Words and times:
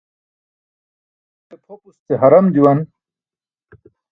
Huke 1.39 1.55
pʰopus 1.63 1.95
ce 2.05 2.13
haram 2.21 2.45
juwan. 2.53 2.79